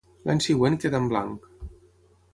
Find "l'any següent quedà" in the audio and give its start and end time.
0.29-1.03